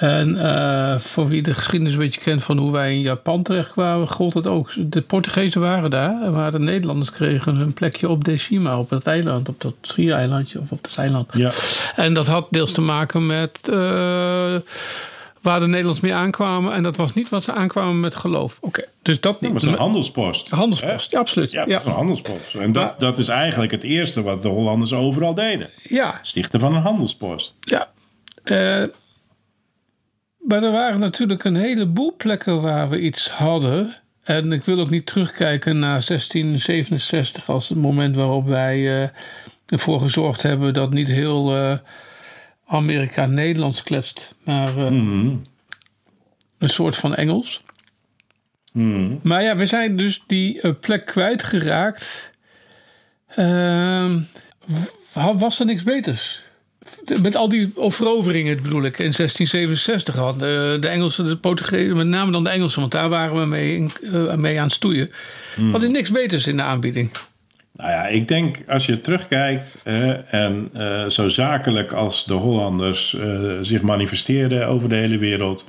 [0.00, 4.08] En eh, voor wie de geschiedenis een beetje kent van hoe wij in Japan terechtkwamen,
[4.08, 4.70] gold het ook.
[4.78, 9.48] De Portugezen waren daar, maar de Nederlanders kregen hun plekje op Deshima, op het eiland,
[9.48, 11.26] op dat schiereilandje of op het eiland.
[11.32, 11.50] Ja.
[11.96, 13.76] En dat had deels te maken met eh,
[15.40, 16.72] waar de Nederlanders mee aankwamen.
[16.72, 18.58] En dat was niet wat ze aankwamen met geloof.
[18.60, 19.52] Oké, dus dat Dat niet.
[19.52, 20.50] was een handelspost.
[20.50, 21.50] Handelspost, ja, absoluut.
[21.50, 22.54] Ja, Ja, dat was een handelspost.
[22.54, 25.68] En dat, dat is eigenlijk het eerste wat de Hollanders overal deden.
[25.82, 27.54] ja, Stichten van een handelspost.
[27.60, 27.88] ja.
[28.44, 28.82] Eh,
[30.40, 33.94] maar er waren natuurlijk een heleboel plekken waar we iets hadden.
[34.22, 39.08] En ik wil ook niet terugkijken naar 1667 als het moment waarop wij eh,
[39.66, 41.78] ervoor gezorgd hebben dat niet heel eh,
[42.66, 45.36] Amerika Nederlands kletst, maar eh, Mhm.
[46.58, 47.62] een soort van Engels.
[48.72, 49.14] Mhm.
[49.22, 52.30] Maar ja, we zijn dus die plek kwijtgeraakt.
[53.28, 54.20] Ehm,
[55.12, 56.42] wa- was er niks beters?
[57.22, 58.98] Met al die overoveringen bedoel ik.
[58.98, 63.08] In 1667 had de, de Engelsen, de Portugezen, met name dan de Engelsen, want daar
[63.08, 65.10] waren we mee, in- eh, mee aan het stoeien.
[65.70, 67.10] Hadden niks beters in de aanbieding.
[67.76, 73.14] Nou ja, ik denk als je terugkijkt hè, en eh, zo zakelijk als de Hollanders
[73.14, 75.66] eh, zich manifesteerden over de hele wereld.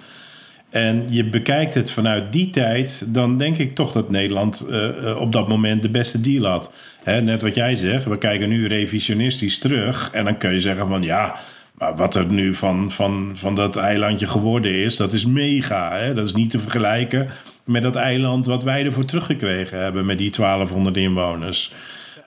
[0.72, 5.18] En je bekijkt het vanuit die tijd, dan denk ik toch dat Nederland eh, eh,
[5.18, 6.74] op dat moment de beste deal had.
[7.04, 10.10] Hè, net wat jij zegt, we kijken nu revisionistisch terug.
[10.12, 11.36] En dan kun je zeggen van ja,
[11.74, 15.98] maar wat er nu van, van, van dat eilandje geworden is, dat is mega.
[15.98, 16.14] Hè?
[16.14, 17.28] Dat is niet te vergelijken
[17.64, 21.74] met dat eiland wat wij ervoor teruggekregen hebben met die 1200 inwoners.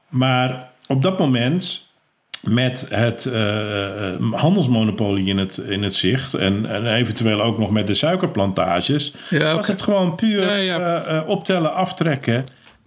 [0.08, 1.83] Maar op dat moment,
[2.48, 6.34] met het eh, eh, handelsmonopolie in het, in het zicht...
[6.34, 9.12] En, en eventueel ook nog met de suikerplantages...
[9.30, 11.04] Ja, was het gewoon puur Ja, ja.
[11.04, 12.44] eh, eh, optellen, aftrekken...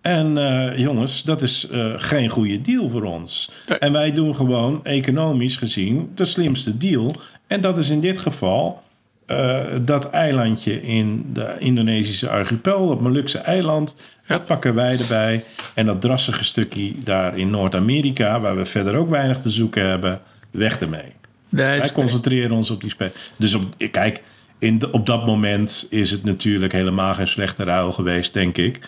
[0.07, 3.51] En eh, jongens, dat is eh, geen goede deal voor ons.
[3.79, 7.11] En wij doen gewoon economisch gezien de slimste deal.
[7.47, 8.81] En dat is in dit geval
[9.25, 13.95] eh, dat eilandje in de Indonesische archipel, dat Molukse eiland.
[14.27, 15.43] Dat pakken wij erbij.
[15.73, 20.21] En dat drassige stukje daar in Noord-Amerika, waar we verder ook weinig te zoeken hebben,
[20.51, 21.11] weg ermee.
[21.49, 23.09] Nee, Wij concentreren ons op die spel.
[23.37, 24.21] Dus op, kijk,
[24.59, 28.79] in de- op dat moment is het natuurlijk helemaal geen slechte ruil geweest, denk ik.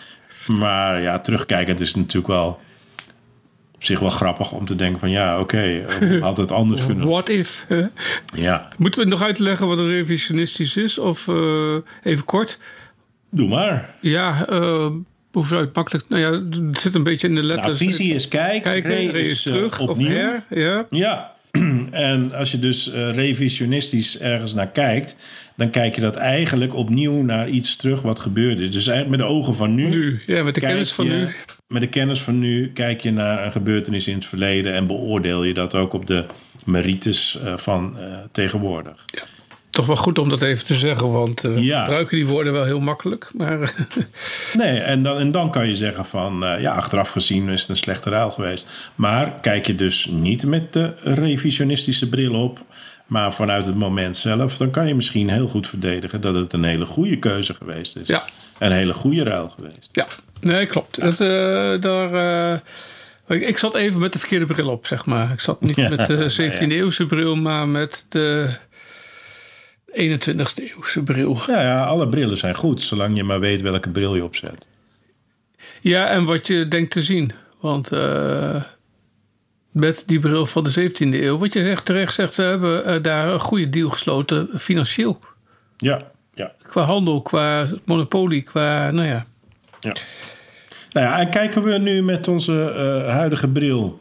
[0.46, 2.60] Maar ja, terugkijkend is het natuurlijk wel
[3.74, 7.08] op zich wel grappig om te denken van ja, oké, eh, had het anders kunnen.
[7.08, 7.64] what if?
[7.68, 7.82] hè?
[8.34, 10.98] Ja, Moeten we nog uitleggen wat een revisionistisch is?
[10.98, 12.58] Of eh, even kort?
[13.30, 13.94] doe maar.
[14.00, 14.86] Ja, eh
[15.32, 16.04] het makkelijk...
[16.08, 17.78] Nou ja, het zit een beetje in de Nou, letters.
[17.78, 20.08] visie is kijk, Kijken, re re is eh, terug of opnieuw.
[20.08, 20.42] her.
[20.50, 20.86] Ja.
[20.90, 21.32] Ja,
[21.90, 25.16] en als je dus eh, revisionistisch ergens naar kijkt,
[25.56, 28.70] dan kijk je dat eigenlijk opnieuw naar iets terug wat gebeurd is.
[28.70, 29.88] Dus eigenlijk met de ogen van nu.
[29.88, 31.28] Nu, ja, met de kennis van nu.
[31.68, 35.44] Met de kennis van nu kijk je naar een gebeurtenis in het verleden en beoordeel
[35.44, 36.24] je dat ook op de
[36.66, 37.96] merites eh, van
[38.32, 39.04] tegenwoordig.
[39.70, 41.80] Toch wel goed om dat even te zeggen, want eh, we Ja.
[41.84, 43.30] gebruiken die woorden wel heel makkelijk.
[43.36, 43.74] Maar
[44.58, 47.70] Nee, en dan, en dan kan je zeggen van eh, ja, achteraf gezien is het
[47.70, 48.70] een slechte ruil geweest.
[48.94, 52.58] Maar kijk je dus niet met de revisionistische bril op,
[53.06, 56.64] maar vanuit het moment zelf, dan kan je misschien heel goed verdedigen dat het een
[56.64, 58.06] hele goede keuze geweest is.
[58.06, 58.22] Ja.
[58.58, 59.88] Een hele goede ruil geweest.
[59.92, 60.06] ja,
[60.40, 61.00] nee, klopt.
[61.00, 62.12] Dat, eh, daar,
[63.26, 65.32] eh, ik, zat even met de verkeerde bril op, zeg maar.
[65.32, 68.48] Ik zat niet Ja, met de nou 17e eeuwse bril, maar met de
[69.92, 71.34] 21e eeuwse bril.
[71.46, 74.66] Nou ja, alle brillen zijn goed, zolang je maar weet welke bril je opzet.
[75.80, 77.32] Ja, en wat je denkt te zien.
[77.60, 78.62] Want eh,
[79.70, 83.02] met die bril van de 17e eeuw, wat je zegt, terecht zegt, ze hebben eh,
[83.02, 85.18] daar een goede deal gesloten financieel.
[85.76, 86.52] Ja, ja.
[86.62, 89.26] Qua handel, qua monopolie, qua, nou ja.
[89.80, 89.92] ja.
[90.92, 94.00] Nou ja, en kijken we nu met onze eh, huidige bril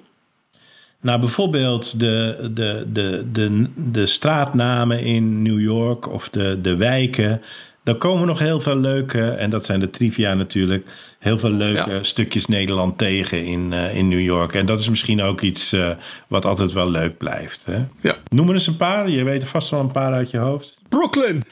[1.02, 7.42] naar bijvoorbeeld de, de, de, de, de straatnamen in New York of de, de wijken.
[7.84, 10.88] Dan komen nog heel veel leuke, en dat zijn de trivia natuurlijk,
[11.20, 12.04] heel veel leuke Ja.
[12.04, 14.54] stukjes Nederland tegen in, eh, in New York.
[14.54, 15.90] En dat is misschien ook iets eh,
[16.28, 17.66] wat altijd wel leuk blijft.
[17.66, 17.78] Hè?
[18.02, 18.16] Ja.
[18.30, 20.78] Noem er eens een paar, je weet er vast wel een paar uit je hoofd.
[20.90, 21.44] Brooklyn.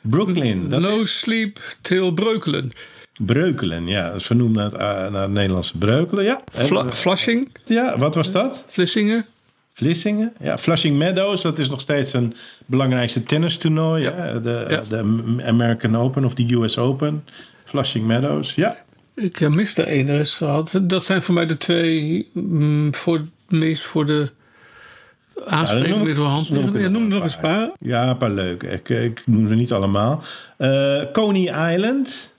[0.00, 2.72] Brooklyn, dat no sleep till Breukelen.
[3.18, 6.24] Breukelen, ja, dat is vernoemd naar het, eh, naar het Nederlandse Breukelen.
[6.24, 6.40] Ja.
[6.52, 7.48] Fla- Flushing.
[7.64, 8.64] ja, wat was dat?
[8.66, 9.26] Vlissingen.
[9.72, 10.32] Vlissingen.
[10.40, 12.34] Ja, Flushing Meadows, dat is nog steeds een
[12.66, 14.02] belangrijkste tennistoernooi.
[14.02, 14.32] Ja.
[14.38, 14.80] De, Ja.
[14.88, 14.98] de
[15.46, 17.24] American Open of de US Open.
[17.64, 18.76] Flushing Meadows, ja.
[19.14, 20.08] Ik eh, mis één.
[20.08, 20.80] Is gehad.
[20.82, 26.48] Dat zijn voor mij de twee mm, voor meest voor de ik- met Hans.
[26.50, 27.70] noem Ja, noem nog een eens een paar.
[27.80, 28.66] Ja, een paar leuke.
[28.66, 30.22] Ik, ik noem ze niet allemaal.
[30.56, 32.32] Eh, Coney Island.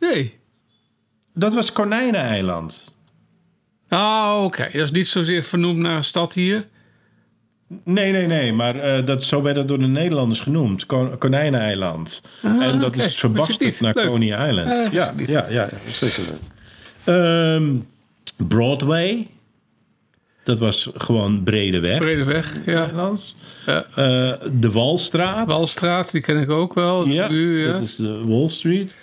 [0.00, 0.34] Nee.
[1.34, 2.94] Dat was Konijneneiland.
[3.88, 4.62] Ah, oké.
[4.72, 6.66] Dat is niet zozeer vernoemd naar een stad hier.
[7.84, 8.52] Nee, nee, nee.
[8.52, 10.86] Maar eh, dat, zo werd het door de Nederlanders genoemd.
[10.86, 12.22] Ko- Konijneneiland.
[12.42, 14.06] Ah, en dat is verbasterd naar Leuk.
[14.06, 14.70] Coney Island.
[14.86, 16.22] Ah, ja, ja, ja, zeker.
[17.04, 17.74] Ehm,
[18.36, 19.26] Broadway.
[20.44, 21.98] Dat was gewoon brede weg.
[21.98, 22.80] Bredeweg, ja.
[22.80, 23.36] Nederlands.
[23.66, 23.84] ja.
[23.94, 25.48] Eh, de Walstraat.
[25.48, 27.06] Walstraat, die ken ik ook wel.
[27.06, 27.72] Ja, ja.
[27.72, 28.94] dat is de Wall Street.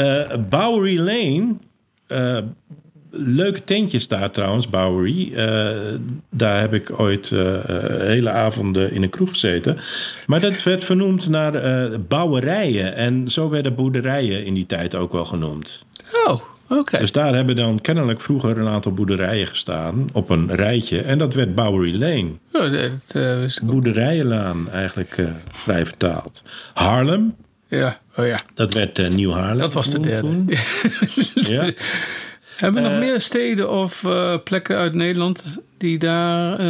[0.00, 1.54] Eh, Bowery Lane.
[2.06, 2.38] eh,
[3.10, 5.34] leuke tentjes daar trouwens, Bowery.
[5.34, 5.76] Eh,
[6.30, 7.30] daar heb ik ooit
[8.00, 9.78] hele avonden in een kroeg gezeten.
[10.26, 11.52] Maar dat werd vernoemd naar
[12.08, 12.94] bouwerijen.
[12.94, 15.84] En zo werden boerderijen in die tijd ook wel genoemd.
[16.26, 16.98] Oh, oké.
[16.98, 21.00] Dus daar hebben dan kennelijk vroeger een aantal boerderijen gestaan op een rijtje.
[21.00, 22.30] En dat werd Bowery Lane.
[22.52, 22.72] Oh,
[23.12, 23.60] dat.
[23.62, 26.42] Boerderijenlaan eigenlijk vrij vertaald.
[26.74, 27.34] Harlem,
[27.70, 28.38] Ja, oh ja.
[28.54, 29.58] dat werd eh, Nieuw Haarlem.
[29.58, 30.28] Dat was de derde.
[31.34, 31.70] Ja.
[32.56, 35.44] Hebben we nog Eh, meer steden of eh, plekken uit Nederland
[35.78, 36.62] die daar...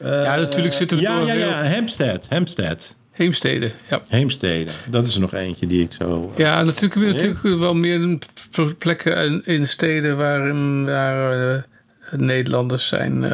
[0.00, 1.64] ja, natuurlijk zitten we Ja, door ja, ja.
[1.64, 2.26] Hampstead.
[2.28, 2.96] Hampstead.
[3.10, 4.02] Heemsteden, ja.
[4.08, 4.70] Heemstede.
[4.90, 6.32] Dat is er nog eentje die ik zo...
[6.36, 8.18] Ja, natuurlijk heb je natuurlijk wel meer
[8.78, 11.66] plekken in, steden waarin daar
[12.10, 13.24] Nederlanders zijn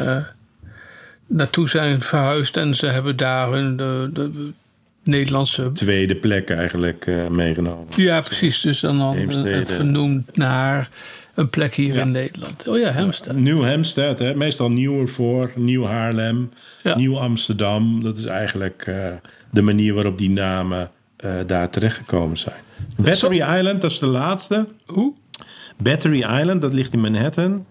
[1.27, 4.51] naartoe zijn verhuisd en ze hebben daar hun de, de
[5.07, 5.71] Nederlandse.
[5.71, 7.87] tweede plek eigenlijk eh, meegenomen.
[7.95, 8.61] Ja, precies.
[8.61, 9.49] Dus dan, dan Heemstede.
[9.51, 10.89] eh, vernoemd naar
[11.35, 12.01] een plek hier Ja.
[12.01, 12.67] in Nederland.
[12.67, 13.35] Oh ja, Hemstad.
[13.35, 14.35] Nieuw Hampstead, hè?
[14.35, 16.51] meestal Nieuw voor, Nieuw Haarlem,
[16.83, 16.95] Ja.
[16.97, 18.03] Nieuw Amsterdam.
[18.03, 19.07] Dat is eigenlijk eh,
[19.51, 22.55] de manier waarop die namen eh, daar terechtgekomen zijn.
[22.97, 24.67] Battery Island, dat is de laatste.
[24.85, 25.13] Hoe?
[25.83, 27.65] Battery Island, dat ligt in Manhattan.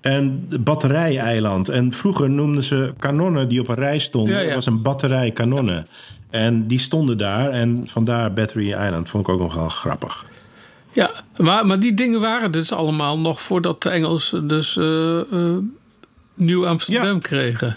[0.00, 1.68] En Batterij-eiland.
[1.68, 4.32] En vroeger noemden ze kanonnen die op een rij stonden.
[4.34, 4.46] Ja, ja.
[4.46, 5.86] Dat was een batterij kanonnen.
[6.32, 7.50] En die stonden daar.
[7.50, 9.08] En vandaar Battery Island.
[9.08, 10.24] Vond ik ook nog wel grappig.
[10.92, 15.20] Ja, maar, maar die dingen waren dus allemaal nog voordat de Engelsen dus eh,
[16.34, 17.18] Nieuw Amsterdam Ja.
[17.20, 17.76] kregen.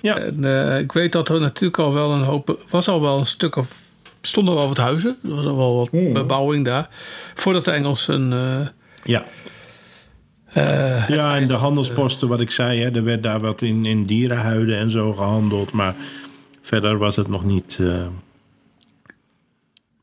[0.00, 3.18] Ja, En, eh, ik weet dat er natuurlijk al wel een hoop, was al wel
[3.18, 3.82] een stuk of,
[4.20, 6.12] stonden wel wat huizen, er was al wel wat Hmm.
[6.12, 6.88] bebouwing daar,
[7.34, 8.32] voordat de Engelsen.
[9.04, 9.24] ja.
[10.50, 12.80] eh, ja, en de handelsposten, wat ik zei.
[12.80, 15.72] Hè, er werd daar wat in, in dierenhuiden en zo gehandeld.
[15.72, 15.94] Maar
[16.62, 17.78] verder was het nog niet...
[17.80, 18.06] eh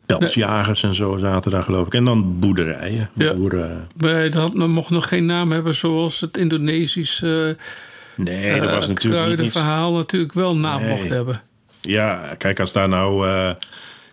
[0.06, 1.94] Pelsjagers en zo zaten daar geloof ik.
[1.94, 3.10] En dan boerderijen.
[3.14, 3.34] Ja.
[3.34, 3.88] Boeren.
[3.98, 7.58] maar dat mocht nog geen naam hebben zoals het Indonesische
[8.16, 9.40] Nee, uh, dat was natuurlijk niet...
[9.40, 10.90] iets- verhaal natuurlijk wel naam Nee.
[10.90, 11.42] mocht hebben.
[11.82, 13.50] Ja, kijk, als daar nou eh,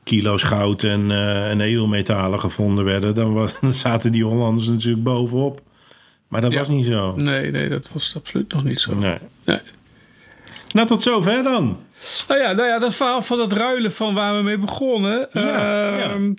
[0.04, 5.02] kilo's goud en, eh, en edelmetalen gevonden werden, dan, was, dan zaten die Hollanders natuurlijk
[5.04, 5.61] bovenop.
[6.28, 6.59] Maar dat Ja.
[6.59, 7.14] was niet zo.
[7.16, 8.94] Nee, nee, dat was absoluut nog niet zo.
[8.94, 9.18] Nee.
[9.44, 9.59] Nee.
[10.74, 11.78] Nou, tot zover dan.
[12.28, 15.26] Nou ja, nou ja, dat verhaal van het ruilen van waar we mee begonnen.
[15.32, 16.32] Ja, Ehm,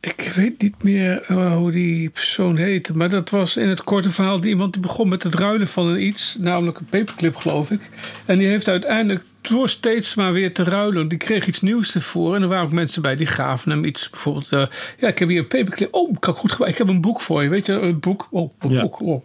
[0.00, 2.96] Ik weet niet meer eh, hoe die persoon heette.
[2.96, 5.96] Maar dat was in het korte verhaal die iemand die begon met het ruilen van
[5.96, 6.36] iets.
[6.38, 7.90] Namelijk een paperclip, geloof ik.
[8.24, 11.08] En die heeft uiteindelijk door steeds maar weer te ruilen.
[11.08, 12.34] Die kreeg iets nieuws ervoor.
[12.34, 14.10] En er waren ook mensen bij die gaven hem iets.
[14.10, 14.66] Bijvoorbeeld, eh,
[14.98, 15.94] ja, ik heb hier een paperclip.
[15.94, 16.80] Oh, kan ik goed gebruiken.
[16.82, 17.48] Ik heb een boek voor je.
[17.48, 18.28] Weet je, een boek.
[18.30, 18.80] Oh, een Ja.
[18.80, 19.00] boek.
[19.00, 19.22] Oh.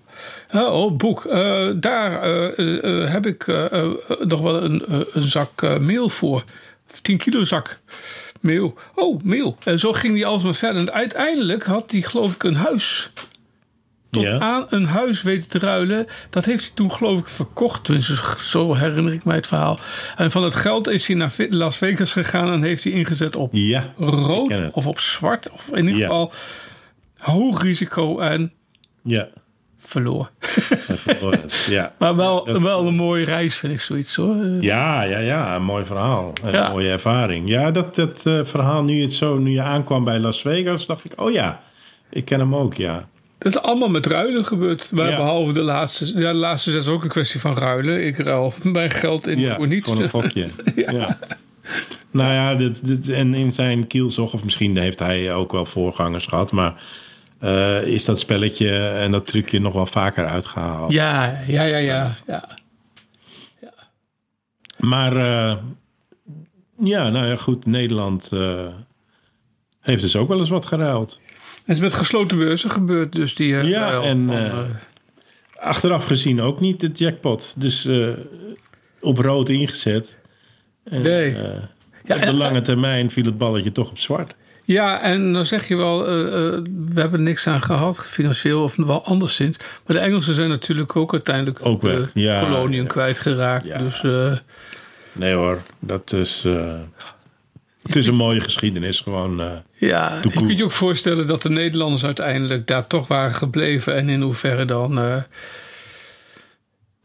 [0.54, 1.26] Oh, boek.
[1.26, 3.48] Uh, daar uh, uh, heb ik
[4.20, 4.84] nog wel een,
[5.14, 6.44] een zak meel voor.
[7.02, 7.80] 10 kilo zak
[8.40, 8.78] meel.
[8.96, 9.58] Oh, meel.
[9.64, 10.82] En zo ging hij alsmaar verder.
[10.82, 13.12] En uiteindelijk had hij, geloof ik, een huis.
[14.12, 14.40] Tot Ja.
[14.40, 16.08] aan een huis weten te ruilen.
[16.30, 17.84] Dat heeft hij toen, geloof ik, verkocht.
[17.84, 19.80] Tenminste, zo herinner ik mij het verhaal.
[20.16, 23.50] En van het geld is hij naar Las Vegas gegaan en heeft hij ingezet op
[23.54, 25.50] Ja, rood of op zwart.
[25.50, 26.06] Of in ieder Ja.
[26.08, 26.32] geval
[27.18, 28.54] hoog risico en
[29.04, 29.28] ja.
[29.90, 30.30] Verloor.
[31.68, 31.94] Ja.
[32.00, 34.36] Maar wel, wel een mooie reis, vind ik zoiets hoor.
[34.60, 36.34] Ja, ja, ja, een mooi verhaal.
[36.44, 36.70] Een Ja.
[36.70, 37.50] mooie ervaring.
[37.50, 41.06] Ja, dat, dat eh, verhaal, nu het zo, nu je aankwam bij Las Vegas, dacht
[41.06, 41.62] ik, oh ja,
[42.10, 43.08] ik ken hem ook, ja.
[43.38, 44.92] Dat is allemaal met ruilen gebeurd.
[44.92, 45.16] Maar Ja.
[45.16, 46.06] behalve de laatste.
[46.20, 48.06] Ja, de laatste is ook een kwestie van ruilen.
[48.06, 49.88] Ik ruil mijn geld in ja voor niets.
[49.92, 50.48] Voor een gokje.
[50.76, 51.18] ja.
[52.12, 56.26] Nou ja, dit, dit, en in zijn kielzog, of misschien heeft hij ook wel voorgangers
[56.26, 56.74] gehad, maar
[57.40, 60.92] eh, is dat spelletje en dat trucje nog wel vaker uitgehaald.
[60.92, 62.16] Ja, ja, ja, ja.
[62.28, 62.58] ja.
[64.78, 65.58] Maar eh,
[66.80, 68.68] ja, nou ja, goed, Nederland eh,
[69.80, 71.20] heeft dus ook wel eens wat geruild.
[71.66, 73.56] Het is met gesloten beurzen gebeurd, dus die...
[73.56, 74.68] Ja, ruil en, van,
[75.60, 77.54] Achteraf gezien ook niet de jackpot.
[77.58, 77.90] Dus
[79.00, 80.18] op rood ingezet.
[80.84, 81.34] En, Nee.
[81.34, 84.36] Ja, op de en- lange termijn viel het balletje toch op zwart.
[84.72, 86.60] Ja, en dan zeg je wel, eh, eh,
[86.90, 89.58] we hebben niks aan gehad, financieel of wel anderszins.
[89.58, 92.88] Maar de Engelsen zijn natuurlijk ook uiteindelijk Ook weg, de ja, koloniën ja.
[92.88, 93.66] kwijtgeraakt.
[93.66, 93.78] Ja.
[93.78, 94.38] Dus eh,
[95.12, 96.44] Nee hoor, dat is...
[96.46, 96.74] eh,
[97.84, 99.42] het is een mooie geschiedenis gewoon.
[99.42, 99.52] eh.
[99.76, 103.96] ja, je kunt je ook voorstellen dat de Nederlanders uiteindelijk daar toch waren gebleven.
[103.96, 105.16] En in hoeverre dan eh,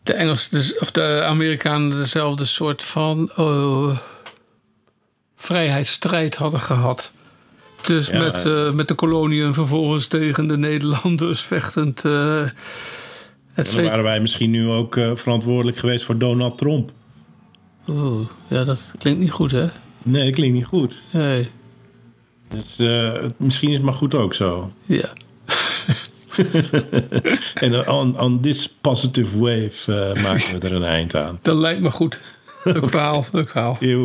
[0.02, 3.30] de Engelsen dus- of de Amerikanen dezelfde soort van
[5.36, 7.12] vrijheidsstrijd hadden gehad.
[7.86, 12.04] Dus Ja, met, eh, met de koloniën vervolgens tegen de Nederlanders vechtend.
[12.04, 12.04] et
[13.54, 16.90] En dan waren wij misschien nu ook eh, verantwoordelijk geweest voor Donald Trump.
[17.88, 19.66] Oeh, ja, dat klinkt niet goed, hè?
[20.02, 20.94] Nee, dat klinkt niet goed.
[21.10, 21.48] Nee.
[22.48, 22.76] Dus,
[23.36, 24.72] misschien is het maar goed ook zo.
[24.84, 25.12] Ja.
[27.54, 31.38] En on, on this positive wave maken we er een eind aan.
[31.42, 32.20] Dat lijkt me goed.
[32.64, 33.76] Leuk verhaal, leuk verhaal.
[33.80, 34.04] Eeuw.